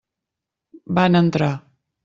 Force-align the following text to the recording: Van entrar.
Van 0.99 1.21
entrar. 1.21 1.53